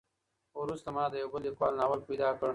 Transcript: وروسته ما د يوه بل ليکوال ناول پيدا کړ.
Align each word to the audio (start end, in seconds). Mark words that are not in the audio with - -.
وروسته 0.61 0.89
ما 0.95 1.03
د 1.09 1.13
يوه 1.21 1.31
بل 1.33 1.41
ليکوال 1.45 1.73
ناول 1.79 1.99
پيدا 2.07 2.29
کړ. 2.39 2.47